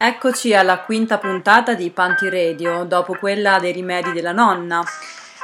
Eccoci 0.00 0.54
alla 0.54 0.78
quinta 0.82 1.18
puntata 1.18 1.74
di 1.74 1.90
Panti 1.90 2.30
Radio, 2.30 2.84
dopo 2.84 3.16
quella 3.18 3.58
dei 3.58 3.72
rimedi 3.72 4.12
della 4.12 4.30
nonna, 4.30 4.80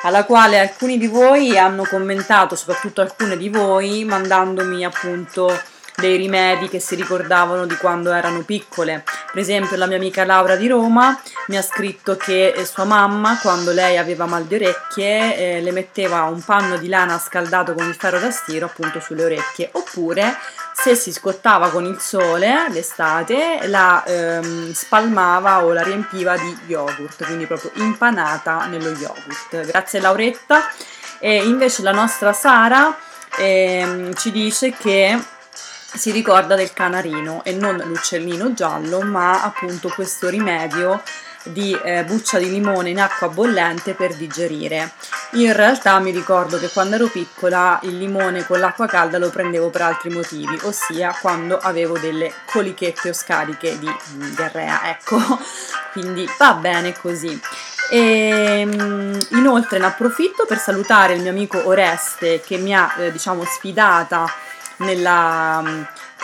alla 0.02 0.24
quale 0.24 0.60
alcuni 0.60 0.96
di 0.96 1.08
voi 1.08 1.58
hanno 1.58 1.82
commentato, 1.82 2.54
soprattutto 2.54 3.00
alcune 3.00 3.36
di 3.36 3.48
voi, 3.48 4.04
mandandomi 4.04 4.84
appunto 4.84 5.60
dei 5.96 6.16
rimedi 6.16 6.68
che 6.68 6.78
si 6.78 6.94
ricordavano 6.94 7.66
di 7.66 7.74
quando 7.74 8.12
erano 8.12 8.42
piccole. 8.42 9.02
Per 9.32 9.42
esempio 9.42 9.76
la 9.76 9.86
mia 9.86 9.96
amica 9.96 10.24
Laura 10.24 10.54
di 10.54 10.68
Roma 10.68 11.20
mi 11.48 11.56
ha 11.56 11.62
scritto 11.62 12.16
che 12.16 12.50
eh, 12.50 12.64
sua 12.64 12.84
mamma, 12.84 13.40
quando 13.42 13.72
lei 13.72 13.98
aveva 13.98 14.24
mal 14.24 14.44
di 14.44 14.54
orecchie, 14.54 15.36
eh, 15.36 15.60
le 15.62 15.72
metteva 15.72 16.22
un 16.26 16.40
panno 16.40 16.76
di 16.76 16.86
lana 16.86 17.18
scaldato 17.18 17.74
con 17.74 17.88
il 17.88 17.96
ferro 17.96 18.20
da 18.20 18.30
stiro 18.30 18.66
appunto 18.66 19.00
sulle 19.00 19.24
orecchie, 19.24 19.70
oppure 19.72 20.32
se 20.74 20.96
si 20.96 21.12
scottava 21.12 21.70
con 21.70 21.84
il 21.84 22.00
sole 22.00 22.68
l'estate 22.68 23.60
la 23.68 24.02
ehm, 24.04 24.72
spalmava 24.72 25.64
o 25.64 25.72
la 25.72 25.82
riempiva 25.82 26.36
di 26.36 26.58
yogurt, 26.66 27.24
quindi 27.24 27.46
proprio 27.46 27.70
impanata 27.74 28.66
nello 28.66 28.90
yogurt. 28.90 29.64
Grazie 29.64 30.00
Lauretta. 30.00 30.68
E 31.20 31.36
invece 31.44 31.82
la 31.82 31.92
nostra 31.92 32.32
Sara 32.32 32.94
ehm, 33.38 34.14
ci 34.14 34.30
dice 34.30 34.72
che 34.72 35.18
si 35.94 36.10
ricorda 36.10 36.56
del 36.56 36.72
canarino 36.72 37.42
e 37.44 37.52
non 37.52 37.76
l'uccellino 37.76 38.52
giallo, 38.52 39.00
ma 39.02 39.42
appunto 39.42 39.88
questo 39.88 40.28
rimedio 40.28 41.00
di 41.44 41.78
eh, 41.82 42.04
buccia 42.04 42.38
di 42.38 42.50
limone 42.50 42.90
in 42.90 43.00
acqua 43.00 43.28
bollente 43.28 43.94
per 43.94 44.14
digerire. 44.14 44.92
Io 45.32 45.46
in 45.46 45.52
realtà 45.52 45.98
mi 45.98 46.10
ricordo 46.10 46.58
che 46.58 46.68
quando 46.68 46.94
ero 46.94 47.06
piccola 47.08 47.78
il 47.82 47.98
limone 47.98 48.46
con 48.46 48.58
l'acqua 48.60 48.86
calda 48.86 49.18
lo 49.18 49.30
prendevo 49.30 49.70
per 49.70 49.82
altri 49.82 50.10
motivi, 50.10 50.58
ossia 50.62 51.16
quando 51.20 51.58
avevo 51.58 51.98
delle 51.98 52.32
colichette 52.46 53.10
o 53.10 53.12
scariche 53.12 53.78
di 53.78 53.88
mm, 53.88 54.34
diarrea, 54.34 54.90
ecco, 54.90 55.18
quindi 55.92 56.28
va 56.38 56.54
bene 56.54 56.94
così. 56.96 57.40
E, 57.90 57.98
ehm, 58.60 59.18
inoltre 59.30 59.78
ne 59.78 59.86
approfitto 59.86 60.46
per 60.46 60.58
salutare 60.58 61.14
il 61.14 61.20
mio 61.20 61.30
amico 61.30 61.66
Oreste 61.66 62.40
che 62.40 62.56
mi 62.56 62.74
ha 62.74 62.94
eh, 62.98 63.12
diciamo 63.12 63.44
sfidata 63.44 64.24
nella 64.76 65.62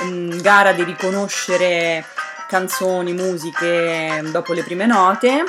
um, 0.01 0.41
gara 0.41 0.73
di 0.73 0.85
riconoscere 0.85 2.05
canzoni, 2.51 3.13
musiche 3.13 4.21
dopo 4.33 4.53
le 4.53 4.65
prime 4.65 4.85
note 4.85 5.45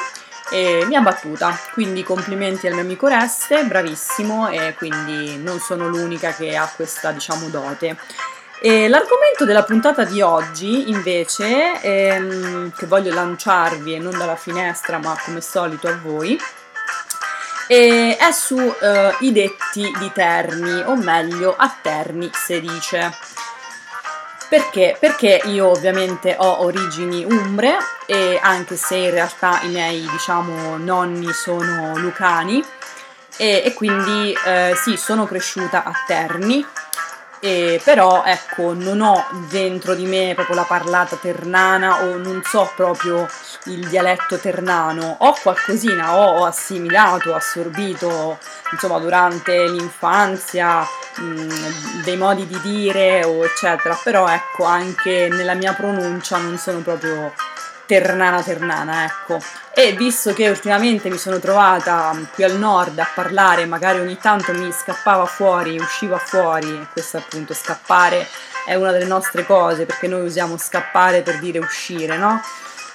e 0.52 0.86
mi 0.86 0.96
ha 0.96 1.02
battuta, 1.02 1.58
quindi 1.74 2.04
complimenti 2.04 2.68
al 2.68 2.74
mio 2.74 2.84
amico 2.84 3.08
Reste, 3.08 3.64
bravissimo 3.64 4.50
e 4.50 4.76
quindi 4.78 5.38
non 5.38 5.60
sono 5.60 5.88
l'unica 5.88 6.34
che 6.34 6.56
ha 6.56 6.72
questa 6.76 7.12
diciamo 7.12 7.48
dote. 7.48 7.98
E 8.62 8.88
l'argomento 8.88 9.44
della 9.44 9.64
puntata 9.64 10.04
di 10.04 10.22
oggi 10.22 10.92
invece, 10.92 11.82
ehm, 11.82 12.74
che 12.76 12.86
voglio 12.86 13.12
lanciarvi 13.12 13.96
e 13.96 14.00
non 14.00 14.16
dalla 14.16 14.36
finestra 14.36 15.00
ma 15.00 15.18
come 15.26 15.42
solito 15.42 15.88
a 15.88 15.98
voi, 16.00 16.40
e 17.68 18.18
è 18.18 18.32
su 18.32 18.58
eh, 18.58 19.16
i 19.22 19.32
detti 19.32 19.90
di 19.98 20.12
Terni, 20.14 20.84
o 20.86 20.96
meglio 20.96 21.56
a 21.58 21.74
Terni 21.82 22.30
si 22.34 22.60
dice. 22.60 23.40
Perché? 24.52 24.98
Perché 25.00 25.40
io 25.46 25.70
ovviamente 25.70 26.36
ho 26.38 26.66
origini 26.66 27.24
umbre 27.24 27.78
e 28.06 28.38
anche 28.42 28.76
se 28.76 28.98
in 28.98 29.12
realtà 29.12 29.62
i 29.62 29.70
miei 29.70 30.06
diciamo 30.12 30.76
nonni 30.76 31.32
sono 31.32 31.98
lucani 31.98 32.62
e, 33.38 33.62
e 33.64 33.74
quindi 33.74 34.36
eh, 34.46 34.74
sì 34.76 34.98
sono 34.98 35.24
cresciuta 35.24 35.86
a 35.86 35.94
Terni 36.06 36.66
e 37.44 37.82
però 37.84 38.24
ecco 38.24 38.74
non 38.74 39.02
ho 39.02 39.26
dentro 39.50 39.96
di 39.96 40.06
me 40.06 40.34
proprio 40.36 40.56
la 40.56 40.64
parlata 40.64 41.16
ternana 41.16 42.04
o 42.04 42.16
non 42.18 42.44
so 42.46 42.72
proprio 42.76 43.28
il 43.66 43.88
dialetto 43.88 44.38
ternano. 44.38 45.16
Ho 45.20 45.36
qualcosina 45.42 46.16
ho 46.16 46.46
assimilato 46.46 47.34
assorbito 47.34 48.38
insomma 48.72 49.00
durante 49.00 49.68
l'infanzia 49.68 50.82
mh, 50.82 51.24
mm, 51.24 51.50
dei 52.04 52.18
modi 52.18 52.46
di 52.46 52.60
dire 52.62 53.26
o 53.26 53.44
eccetera. 53.44 54.00
Però 54.04 54.30
ecco 54.30 54.66
anche 54.66 55.28
nella 55.32 55.56
mia 55.56 55.74
pronuncia 55.74 56.38
non 56.38 56.60
sono 56.60 56.82
proprio 56.82 57.34
ternana 58.00 58.42
ternana, 58.42 59.04
ecco. 59.04 59.38
E 59.74 59.92
visto 59.92 60.34
che 60.34 60.48
ultimamente 60.48 61.10
mi 61.10 61.18
sono 61.18 61.40
trovata 61.40 62.16
qui 62.34 62.46
al 62.46 62.58
nord 62.58 62.98
a 63.00 63.08
parlare, 63.14 63.66
magari 63.66 64.00
ogni 64.00 64.18
tanto 64.18 64.54
mi 64.54 64.72
scappava 64.72 65.26
fuori, 65.26 65.78
usciva 65.78 66.18
fuori, 66.18 66.70
e 66.70 66.88
questo 66.94 67.18
appunto 67.18 67.54
scappare 67.54 68.26
è 68.66 68.76
una 68.76 68.92
delle 68.92 69.06
nostre 69.06 69.46
cose, 69.46 69.86
perché 69.86 70.08
noi 70.08 70.26
usiamo 70.26 70.58
scappare 70.58 71.22
per 71.22 71.40
dire 71.40 71.60
uscire, 71.60 72.16
no? 72.16 72.42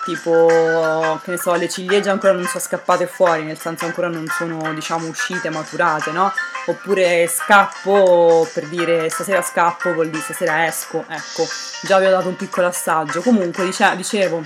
Tipo, 0.07 1.21
che 1.23 1.33
ne 1.33 1.37
so, 1.37 1.53
le 1.57 1.69
ciliegie 1.69 2.09
ancora 2.09 2.33
non 2.33 2.47
sono 2.47 2.61
scappate 2.61 3.07
fuori, 3.07 3.43
nel 3.43 3.59
senso 3.59 3.85
ancora 3.85 4.09
non 4.09 4.27
sono, 4.29 4.73
diciamo, 4.73 5.09
uscite, 5.09 5.51
maturate, 5.51 6.11
no? 6.11 6.33
Oppure 6.67 7.27
scappo 7.27 8.49
per 8.55 8.67
dire 8.69 9.11
stasera 9.11 9.43
scappo 9.43 9.93
vuol 9.93 10.09
dire 10.09 10.23
stasera 10.23 10.65
esco, 10.67 11.05
ecco, 11.09 11.47
già 11.83 11.99
vi 11.99 12.07
ho 12.07 12.11
dato 12.11 12.29
un 12.29 12.37
piccolo 12.37 12.69
assaggio. 12.69 13.21
Comunque, 13.21 13.65
dice, 13.65 13.95
dicevo, 13.97 14.45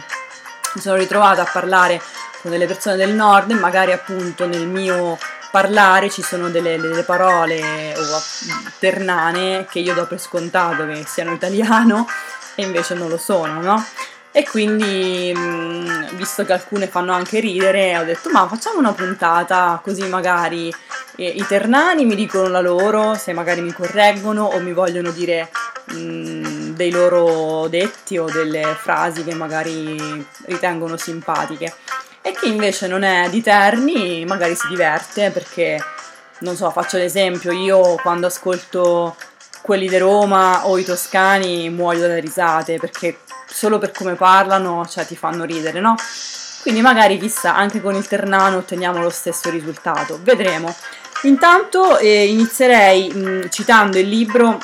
mi 0.74 0.80
sono 0.80 0.96
ritrovata 0.96 1.42
a 1.42 1.50
parlare 1.50 2.00
con 2.40 2.50
delle 2.50 2.66
persone 2.66 2.96
del 2.96 3.12
nord 3.12 3.50
e 3.50 3.54
magari 3.54 3.92
appunto 3.92 4.46
nel 4.46 4.66
mio 4.66 5.18
parlare 5.50 6.10
ci 6.10 6.22
sono 6.22 6.48
delle, 6.48 6.78
delle 6.78 7.02
parole 7.02 7.94
o 7.96 8.22
ternane 8.78 9.66
che 9.68 9.80
io 9.80 9.94
do 9.94 10.06
per 10.06 10.20
scontato 10.20 10.86
che 10.86 11.04
siano 11.06 11.32
italiano 11.32 12.06
e 12.54 12.62
invece 12.62 12.94
non 12.94 13.08
lo 13.08 13.18
sono, 13.18 13.60
no? 13.60 13.84
E 14.32 14.46
quindi, 14.48 15.34
visto 16.12 16.44
che 16.44 16.52
alcune 16.52 16.86
fanno 16.86 17.12
anche 17.12 17.40
ridere, 17.40 17.98
ho 17.98 18.04
detto 18.04 18.30
ma 18.30 18.46
facciamo 18.46 18.78
una 18.78 18.92
puntata 18.92 19.80
così 19.82 20.06
magari 20.06 20.72
eh, 21.16 21.26
i 21.26 21.44
ternani 21.46 22.04
mi 22.04 22.14
dicono 22.14 22.46
la 22.46 22.60
loro, 22.60 23.14
se 23.14 23.32
magari 23.32 23.60
mi 23.60 23.72
correggono 23.72 24.44
o 24.44 24.60
mi 24.60 24.72
vogliono 24.72 25.10
dire 25.10 25.50
mh, 25.86 26.69
dei 26.80 26.90
loro 26.90 27.68
detti 27.68 28.16
o 28.16 28.24
delle 28.24 28.74
frasi 28.74 29.22
che 29.22 29.34
magari 29.34 30.26
ritengono 30.46 30.96
simpatiche. 30.96 31.74
E 32.22 32.32
chi 32.32 32.48
invece 32.48 32.86
non 32.86 33.02
è 33.02 33.28
di 33.28 33.42
Terni 33.42 34.24
magari 34.24 34.54
si 34.54 34.66
diverte 34.68 35.30
perché, 35.30 35.78
non 36.38 36.56
so, 36.56 36.70
faccio 36.70 36.96
l'esempio, 36.96 37.52
io 37.52 37.96
quando 37.96 38.28
ascolto 38.28 39.14
quelli 39.60 39.88
di 39.88 39.98
Roma 39.98 40.66
o 40.66 40.78
i 40.78 40.84
toscani 40.84 41.68
muoio 41.68 42.00
dalle 42.00 42.20
risate 42.20 42.78
perché 42.78 43.18
solo 43.46 43.76
per 43.76 43.92
come 43.92 44.14
parlano 44.14 44.86
cioè, 44.88 45.04
ti 45.04 45.16
fanno 45.16 45.44
ridere, 45.44 45.80
no? 45.80 45.96
Quindi 46.62 46.80
magari 46.80 47.18
chissà, 47.18 47.54
anche 47.54 47.82
con 47.82 47.94
il 47.94 48.06
Ternano 48.06 48.56
otteniamo 48.56 49.02
lo 49.02 49.10
stesso 49.10 49.50
risultato, 49.50 50.18
vedremo. 50.22 50.74
Intanto 51.24 51.98
eh, 51.98 52.26
inizierei 52.26 53.12
mh, 53.12 53.50
citando 53.50 53.98
il 53.98 54.08
libro 54.08 54.58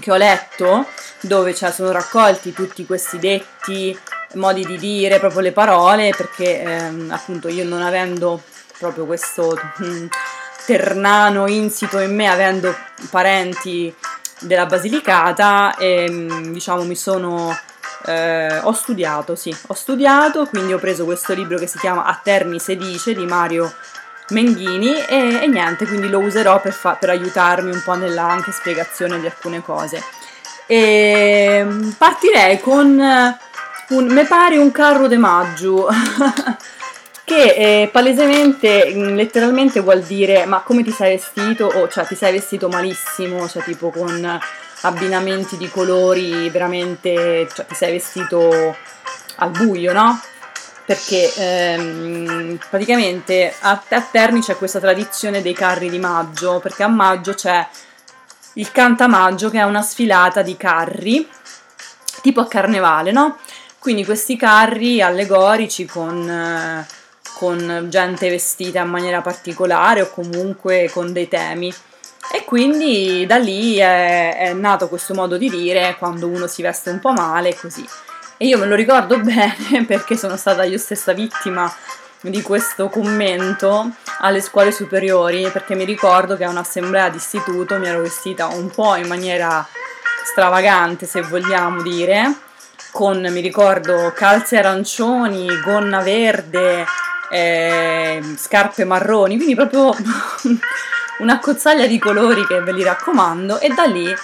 che 0.00 0.10
ho 0.10 0.16
letto, 0.16 0.86
dove 1.20 1.54
cioè, 1.54 1.70
sono 1.70 1.90
raccolti 1.90 2.52
tutti 2.52 2.84
questi 2.86 3.18
detti, 3.18 3.98
modi 4.34 4.64
di 4.64 4.76
dire, 4.78 5.18
proprio 5.18 5.40
le 5.40 5.52
parole, 5.52 6.12
perché 6.16 6.62
ehm, 6.62 7.10
appunto 7.10 7.48
io 7.48 7.64
non 7.64 7.82
avendo 7.82 8.42
proprio 8.78 9.06
questo 9.06 9.58
hm, 9.76 10.08
ternano 10.66 11.46
insito 11.46 11.98
in 11.98 12.14
me, 12.14 12.28
avendo 12.28 12.74
parenti 13.10 13.94
della 14.40 14.66
Basilicata, 14.66 15.76
ehm, 15.76 16.52
diciamo 16.52 16.84
mi 16.84 16.96
sono... 16.96 17.56
Eh, 18.06 18.58
ho 18.58 18.72
studiato, 18.72 19.34
sì, 19.34 19.56
ho 19.68 19.72
studiato, 19.72 20.44
quindi 20.44 20.74
ho 20.74 20.78
preso 20.78 21.06
questo 21.06 21.32
libro 21.32 21.56
che 21.56 21.66
si 21.66 21.78
chiama 21.78 22.04
A 22.04 22.20
Terni 22.22 22.58
se 22.58 22.76
dice 22.76 23.14
di 23.14 23.24
Mario 23.24 23.72
Menghini 24.30 24.94
e, 25.06 25.40
e 25.42 25.46
niente, 25.46 25.86
quindi 25.86 26.08
lo 26.08 26.20
userò 26.20 26.60
per, 26.60 26.72
fa- 26.72 26.94
per, 26.94 27.10
aiutarmi 27.10 27.70
un 27.70 27.82
po' 27.84 27.94
nella 27.94 28.22
anche 28.22 28.52
spiegazione 28.52 29.20
di 29.20 29.26
alcune 29.26 29.62
cose. 29.62 30.02
E 30.66 31.56
ehm, 31.58 31.94
partirei 31.98 32.58
con 32.60 32.98
un 33.88 34.06
Me 34.06 34.24
pare 34.24 34.56
un 34.56 34.70
carro 34.72 35.08
de 35.08 35.18
maggio. 35.18 35.88
che 37.24 37.82
eh, 37.82 37.88
palesemente, 37.90 38.92
letteralmente 38.94 39.80
vuol 39.80 40.02
dire 40.02 40.44
ma 40.44 40.60
come 40.60 40.82
ti 40.82 40.90
sei 40.90 41.16
vestito, 41.16 41.66
o 41.66 41.88
cioè 41.88 42.04
ti 42.06 42.14
sei 42.14 42.32
vestito 42.32 42.68
malissimo, 42.68 43.48
cioè 43.48 43.62
tipo 43.62 43.90
con 43.90 44.40
abbinamenti 44.82 45.56
di 45.56 45.68
colori 45.70 46.50
veramente, 46.50 47.48
cioè 47.52 47.66
ti 47.66 47.74
sei 47.74 47.92
vestito 47.92 48.76
al 49.36 49.50
buio, 49.50 49.92
no? 49.92 50.20
Perché 50.84 51.32
ehm, 51.34 52.58
praticamente 52.68 53.54
a, 53.60 53.82
a 53.88 54.00
Terni 54.02 54.40
c'è 54.40 54.56
questa 54.56 54.80
tradizione 54.80 55.40
dei 55.40 55.54
carri 55.54 55.88
di 55.88 55.98
maggio, 55.98 56.60
perché 56.60 56.82
a 56.82 56.88
maggio 56.88 57.32
c'è 57.32 57.66
il 58.54 58.70
Cantamaggio 58.70 59.50
che 59.50 59.58
è 59.58 59.64
una 59.64 59.82
sfilata 59.82 60.42
di 60.42 60.56
carri, 60.56 61.26
tipo 62.20 62.40
a 62.40 62.46
carnevale, 62.46 63.12
no? 63.12 63.38
Quindi 63.78 64.04
questi 64.04 64.36
carri 64.36 65.00
allegorici 65.02 65.84
con, 65.86 66.28
eh, 66.28 66.86
con 67.34 67.86
gente 67.88 68.30
vestita 68.30 68.80
in 68.80 68.88
maniera 68.88 69.20
particolare 69.20 70.02
o 70.02 70.10
comunque 70.10 70.88
con 70.92 71.12
dei 71.12 71.28
temi. 71.28 71.72
E 72.32 72.44
quindi 72.44 73.26
da 73.26 73.36
lì 73.36 73.76
è, 73.76 74.36
è 74.36 74.52
nato 74.54 74.88
questo 74.88 75.12
modo 75.12 75.36
di 75.36 75.50
dire 75.50 75.96
quando 75.98 76.26
uno 76.26 76.46
si 76.46 76.62
veste 76.62 76.90
un 76.90 76.98
po' 76.98 77.12
male, 77.12 77.54
così. 77.54 77.86
E 78.36 78.46
io 78.46 78.58
me 78.58 78.66
lo 78.66 78.74
ricordo 78.74 79.18
bene 79.22 79.84
perché 79.86 80.16
sono 80.16 80.36
stata 80.36 80.64
io 80.64 80.78
stessa 80.78 81.12
vittima 81.12 81.72
di 82.20 82.40
questo 82.42 82.88
commento 82.88 83.90
alle 84.20 84.40
scuole 84.40 84.72
superiori 84.72 85.50
perché 85.50 85.74
mi 85.74 85.84
ricordo 85.84 86.36
che 86.36 86.44
a 86.44 86.48
un'assemblea 86.48 87.10
d'istituto 87.10 87.78
mi 87.78 87.86
ero 87.86 88.00
vestita 88.00 88.46
un 88.46 88.70
po' 88.70 88.94
in 88.96 89.06
maniera 89.06 89.66
stravagante 90.24 91.04
se 91.04 91.20
vogliamo 91.20 91.82
dire 91.82 92.34
con 92.90 93.20
mi 93.20 93.40
ricordo 93.40 94.12
calze 94.14 94.56
arancioni, 94.56 95.48
gonna 95.62 96.00
verde, 96.00 96.86
eh, 97.28 98.22
scarpe 98.36 98.84
marroni, 98.84 99.34
quindi 99.34 99.56
proprio 99.56 99.92
una 101.18 101.40
cozzaglia 101.40 101.86
di 101.86 101.98
colori 101.98 102.46
che 102.46 102.60
ve 102.60 102.72
li 102.72 102.84
raccomando 102.84 103.58
e 103.58 103.68
da 103.70 103.84
lì 103.84 104.14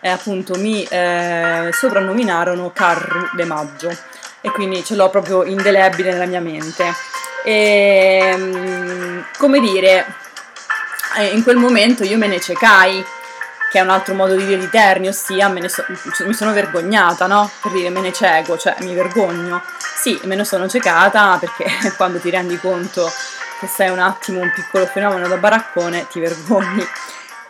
eh, 0.00 0.08
appunto 0.08 0.58
mi 0.58 0.82
eh, 0.84 1.68
soprannominarono 1.72 2.70
Carru 2.72 3.28
de 3.34 3.44
Maggio 3.44 3.96
e 4.40 4.50
quindi 4.50 4.82
ce 4.84 4.94
l'ho 4.94 5.10
proprio 5.10 5.44
indelebile 5.44 6.12
nella 6.12 6.26
mia 6.26 6.40
mente. 6.40 6.94
E, 7.44 8.20
ehm, 8.22 9.26
come 9.36 9.60
dire, 9.60 10.06
eh, 11.18 11.26
in 11.28 11.42
quel 11.42 11.56
momento 11.56 12.04
io 12.04 12.16
me 12.16 12.26
ne 12.26 12.40
cecai, 12.40 13.04
che 13.70 13.78
è 13.78 13.82
un 13.82 13.90
altro 13.90 14.14
modo 14.14 14.34
di 14.34 14.44
dire 14.44 14.58
di 14.58 14.68
Terni, 14.68 15.08
ossia 15.08 15.52
so, 15.68 15.84
mi 16.26 16.34
sono 16.34 16.52
vergognata, 16.52 17.26
no? 17.26 17.50
Per 17.60 17.70
dire 17.70 17.90
me 17.90 18.00
ne 18.00 18.12
cieco, 18.12 18.56
cioè 18.58 18.74
mi 18.80 18.94
vergogno. 18.94 19.62
Sì, 19.78 20.18
me 20.24 20.34
ne 20.34 20.44
sono 20.44 20.66
cecata 20.66 21.38
perché 21.38 21.66
quando 21.96 22.18
ti 22.18 22.30
rendi 22.30 22.58
conto 22.58 23.10
che 23.60 23.66
sei 23.66 23.90
un 23.90 23.98
attimo 23.98 24.40
un 24.40 24.50
piccolo 24.54 24.86
fenomeno 24.86 25.28
da 25.28 25.36
baraccone, 25.36 26.06
ti 26.08 26.18
vergogni. 26.18 26.86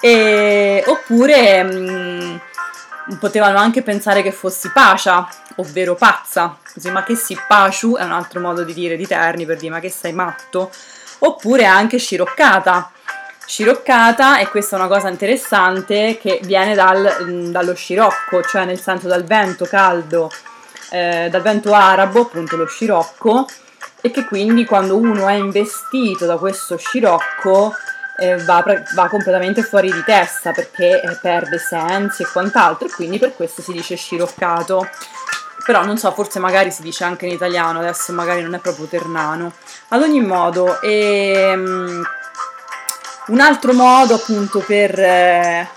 E, 0.00 0.82
oppure 0.86 1.62
mh, 1.62 2.40
potevano 3.18 3.58
anche 3.58 3.82
pensare 3.82 4.22
che 4.22 4.32
fossi 4.32 4.70
pacia, 4.70 5.28
ovvero 5.56 5.94
pazza, 5.94 6.56
così 6.72 6.90
ma 6.90 7.02
che 7.02 7.14
si 7.14 7.38
paciu 7.46 7.96
è 7.96 8.02
un 8.02 8.12
altro 8.12 8.40
modo 8.40 8.62
di 8.64 8.72
dire 8.72 8.96
di 8.96 9.06
Terni 9.06 9.44
per 9.44 9.58
dire 9.58 9.72
ma 9.72 9.80
che 9.80 9.90
sei 9.90 10.12
matto, 10.12 10.70
oppure 11.18 11.66
anche 11.66 11.98
sciroccata. 11.98 12.92
Sciroccata, 13.44 14.38
e 14.38 14.48
questa 14.48 14.76
è 14.76 14.78
una 14.78 14.88
cosa 14.88 15.08
interessante, 15.08 16.18
che 16.20 16.38
viene 16.44 16.74
dal, 16.74 17.50
dallo 17.50 17.74
scirocco, 17.74 18.42
cioè 18.42 18.64
nel 18.64 18.78
senso 18.78 19.08
dal 19.08 19.24
vento 19.24 19.64
caldo, 19.64 20.30
eh, 20.90 21.28
dal 21.28 21.42
vento 21.42 21.74
arabo, 21.74 22.20
appunto 22.20 22.56
lo 22.56 22.66
scirocco, 22.66 23.46
e 24.00 24.12
che 24.12 24.24
quindi 24.24 24.64
quando 24.64 24.96
uno 24.96 25.26
è 25.26 25.34
investito 25.34 26.26
da 26.26 26.36
questo 26.36 26.76
scirocco 26.78 27.74
eh, 28.20 28.36
va, 28.36 28.62
va, 28.94 29.08
completamente 29.08 29.62
fuori 29.62 29.90
di 29.90 30.02
testa 30.04 30.52
perché 30.52 31.00
eh, 31.00 31.18
perde 31.20 31.58
sensi 31.58 32.22
e 32.22 32.28
quant'altro 32.30 32.86
e 32.86 32.90
quindi 32.90 33.18
per 33.18 33.34
questo 33.34 33.62
si 33.62 33.72
dice 33.72 33.96
sciroccato 33.96 34.88
però 35.64 35.84
non 35.84 35.98
so, 35.98 36.10
forse 36.12 36.38
magari 36.38 36.70
si 36.70 36.82
dice 36.82 37.04
anche 37.04 37.26
in 37.26 37.32
italiano, 37.32 37.80
adesso 37.80 38.12
magari 38.12 38.42
non 38.42 38.54
è 38.54 38.58
proprio 38.58 38.86
ternano. 38.86 39.52
Ad 39.88 40.02
ogni 40.02 40.20
modo, 40.20 40.80
ehm, 40.80 42.02
un 43.26 43.40
altro 43.40 43.72
modo 43.72 44.14
appunto 44.14 44.60
per, 44.60 44.98
eh, 44.98 45.68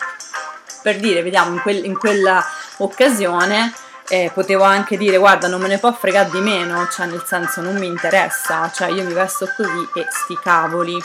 per 0.82 1.00
dire, 1.00 1.22
vediamo, 1.22 1.54
in, 1.54 1.62
quel, 1.62 1.86
in 1.86 1.98
quella 1.98 2.44
occasione 2.78 3.74
eh, 4.10 4.32
potevo 4.34 4.64
anche 4.64 4.98
dire 4.98 5.18
guarda 5.18 5.48
non 5.48 5.62
me 5.62 5.68
ne 5.68 5.78
può 5.78 5.92
fregare 5.94 6.30
di 6.30 6.40
meno, 6.40 6.88
cioè 6.90 7.06
nel 7.06 7.24
senso 7.26 7.62
non 7.62 7.78
mi 7.78 7.88
interessa, 7.88 8.70
cioè 8.74 8.90
io 8.90 9.04
mi 9.04 9.14
vesto 9.14 9.48
così 9.56 9.90
e 9.96 10.06
sti 10.10 10.40
cavoli. 10.42 11.02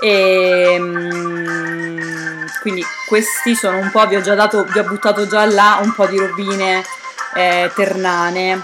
E, 0.00 0.76
mm, 0.78 2.46
quindi 2.62 2.84
questi 3.06 3.54
sono 3.54 3.78
un 3.78 3.90
po', 3.90 4.06
vi 4.06 4.16
ho 4.16 4.20
già 4.20 4.34
dato, 4.34 4.64
vi 4.64 4.78
ho 4.78 4.84
buttato 4.84 5.26
già 5.26 5.44
là 5.46 5.78
un 5.82 5.94
po' 5.94 6.06
di 6.06 6.18
robine 6.18 6.84
eh, 7.34 7.70
ternane. 7.74 8.62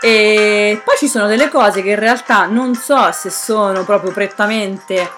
E 0.00 0.80
poi 0.84 0.96
ci 0.98 1.08
sono 1.08 1.26
delle 1.26 1.48
cose 1.48 1.82
che 1.82 1.90
in 1.90 1.98
realtà 1.98 2.46
non 2.46 2.74
so 2.74 3.10
se 3.12 3.30
sono 3.30 3.84
proprio 3.84 4.12
prettamente 4.12 5.10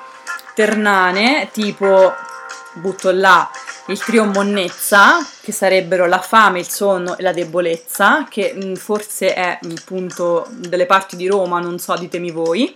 ternane, 0.54 1.48
tipo 1.52 2.14
butto 2.74 3.10
là 3.10 3.50
il 3.88 3.98
trio 4.00 4.24
monnezza, 4.24 5.24
che 5.40 5.52
sarebbero 5.52 6.06
la 6.06 6.20
fame, 6.20 6.58
il 6.60 6.68
sonno 6.68 7.16
e 7.16 7.22
la 7.22 7.32
debolezza, 7.32 8.26
che 8.28 8.54
mm, 8.54 8.74
forse 8.74 9.34
è 9.34 9.58
appunto 9.62 10.46
delle 10.50 10.86
parti 10.86 11.16
di 11.16 11.26
Roma, 11.26 11.60
non 11.60 11.78
so, 11.78 11.94
ditemi 11.96 12.30
voi. 12.30 12.74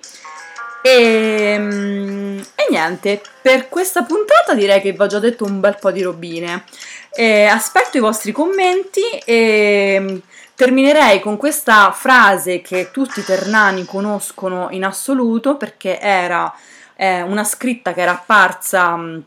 E, 0.83 1.57
mm, 1.59 2.39
e, 2.39 2.67
niente, 2.71 3.21
per 3.43 3.69
questa 3.69 4.03
puntata 4.03 4.55
direi 4.55 4.81
che 4.81 4.93
vi 4.93 5.01
ho 5.01 5.07
già 5.07 5.19
detto 5.19 5.45
un 5.45 5.61
bel 5.61 5.77
po' 5.79 5.91
di 5.91 6.03
robine. 6.03 6.65
E 7.13 7.45
aspetto 7.45 7.97
i 7.97 8.01
vostri 8.01 8.33
commenti 8.33 9.03
e 9.25 9.99
mm, 10.01 10.17
terminerei 10.55 11.21
con 11.21 11.37
questa 11.37 11.91
frase 11.93 12.61
che 12.61 12.91
tutti 12.91 13.21
i 13.21 13.25
ternani 13.25 13.85
conoscono 13.85 14.69
in 14.71 14.85
assoluto 14.85 15.57
perché 15.57 15.99
era 15.99 16.53
eh, 16.97 17.23
una 17.23 17.45
scritta 17.45 17.93
che 17.93 18.03
era 18.03 18.13
apparsa 18.13 18.97
mm, 18.97 19.19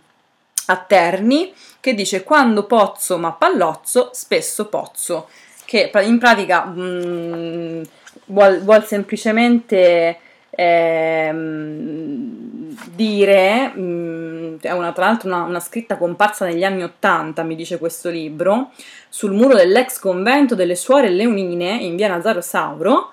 a 0.67 0.77
Terni 0.77 1.53
che 1.79 1.94
dice 1.94 2.23
quando 2.23 2.65
pozzo 2.65 3.17
ma 3.17 3.33
pallozzo 3.33 4.11
spesso 4.13 4.67
pozzo 4.67 5.27
che 5.65 5.91
in 6.03 6.19
pratica 6.19 6.63
mh, 6.65 7.81
vuol, 8.27 8.61
vuol 8.61 8.85
semplicemente 8.85 10.19
ehm, 10.55 12.44
dire, 12.95 13.71
mh, 13.73 13.81
mm, 13.81 14.55
è 14.61 14.71
una, 14.71 14.91
tra 14.91 15.05
l'altro 15.05 15.27
una, 15.29 15.44
una, 15.44 15.59
scritta 15.59 15.97
comparsa 15.97 16.45
negli 16.45 16.63
anni 16.63 16.83
Ottanta, 16.83 17.44
mi 17.44 17.55
dice 17.55 17.77
questo 17.77 18.09
libro, 18.09 18.71
sul 19.09 19.33
muro 19.33 19.55
dell'ex 19.55 20.00
convento 20.00 20.55
delle 20.55 20.75
suore 20.75 21.09
leonine 21.09 21.77
in 21.81 21.95
via 21.95 22.07
Nazaro 22.07 22.41
Sauro, 22.41 23.11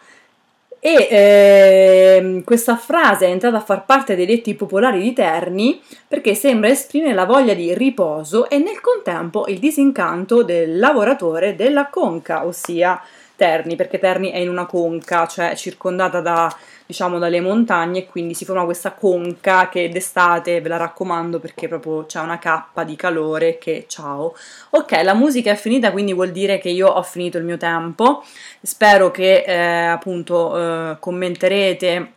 e 0.83 1.09
eh, 1.11 2.43
questa 2.43 2.75
frase 2.77 3.27
è 3.27 3.31
entrata 3.31 3.59
a 3.59 3.61
far 3.61 3.85
parte 3.85 4.17
dei 4.17 4.25
detti 4.25 4.55
popolari 4.55 5.03
di 5.03 5.13
Terni 5.13 5.79
perché 6.09 6.35
sembra 6.35 6.71
esprimere 6.71 7.13
la 7.13 7.27
voglia 7.27 7.53
di 7.53 7.75
riposo 7.75 8.49
e 8.49 8.57
nel 8.57 8.81
contempo 8.81 9.45
il 9.49 9.59
disincanto 9.59 10.43
del 10.43 10.79
lavoratore 10.79 11.55
della 11.55 11.89
conca, 11.89 12.47
ossia 12.47 12.99
Terni, 13.41 13.75
perché 13.75 13.99
Terni 13.99 14.29
è 14.33 14.37
in 14.37 14.51
una 14.51 14.67
conca, 14.67 15.27
cioè 15.27 15.57
circondata 15.57 16.21
da 16.21 16.55
diciamo 16.85 17.19
dalle 17.19 17.41
montagne 17.41 18.01
e 18.01 18.07
quindi 18.07 18.35
si 18.35 18.45
forma 18.45 18.65
questa 18.65 18.93
conca 18.93 19.71
che 19.71 19.89
d'estate 19.89 20.61
ve 20.61 20.69
la 20.69 20.77
raccomando 20.77 21.39
perché 21.39 21.69
proprio 21.69 22.05
c'è 22.05 22.21
una 22.21 22.39
cappa 22.39 22.85
di 22.85 22.97
calore 22.97 23.57
che 23.57 23.87
ciao. 23.89 24.35
Ok, 24.71 25.01
la 25.03 25.15
musica 25.15 25.53
è 25.53 25.55
finita 25.55 25.91
quindi 25.91 26.13
vuol 26.13 26.33
dire 26.33 26.59
che 26.59 26.69
io 26.69 26.89
ho 26.89 27.03
finito 27.03 27.39
il 27.39 27.45
mio 27.45 27.57
tempo. 27.57 28.23
Spero 28.61 29.11
che 29.11 29.43
eh, 29.47 29.87
appunto 29.87 30.91
eh, 30.91 30.97
commenterete 30.99 32.13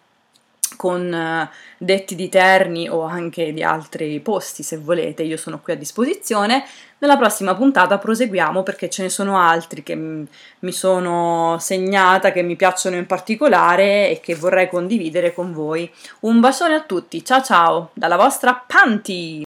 con 0.75 1.13
eh, 1.13 1.49
detti 1.77 2.15
di 2.15 2.29
Terni 2.29 2.89
o 2.89 3.01
anche 3.01 3.53
di 3.53 3.63
altri 3.63 4.19
posti 4.19 4.63
se 4.63 4.77
volete, 4.77 5.23
io 5.23 5.37
sono 5.37 5.59
qui 5.59 5.73
a 5.73 5.77
disposizione. 5.77 6.63
Nella 6.99 7.17
prossima 7.17 7.53
puntata 7.53 7.97
proseguiamo 7.97 8.63
perché 8.63 8.89
ce 8.89 9.03
ne 9.03 9.09
sono 9.09 9.37
altri 9.37 9.83
che 9.83 9.95
mi 9.95 10.71
sono 10.71 11.57
segnata, 11.59 12.31
che 12.31 12.43
mi 12.43 12.55
piacciono 12.55 12.95
in 12.95 13.05
particolare 13.05 14.09
e 14.09 14.19
che 14.21 14.35
vorrei 14.35 14.69
condividere 14.69 15.33
con 15.33 15.51
voi. 15.51 15.91
Un 16.21 16.39
bacione 16.39 16.75
a 16.75 16.81
tutti, 16.81 17.25
ciao 17.25 17.41
ciao, 17.41 17.89
dalla 17.93 18.15
vostra 18.15 18.63
Panti! 18.65 19.41